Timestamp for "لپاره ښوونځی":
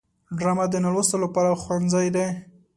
1.23-2.07